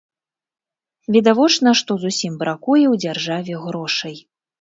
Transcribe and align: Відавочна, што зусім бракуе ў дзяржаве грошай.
Відавочна, 1.15 1.69
што 1.81 1.97
зусім 2.05 2.33
бракуе 2.41 2.85
ў 2.93 3.03
дзяржаве 3.05 3.61
грошай. 3.67 4.15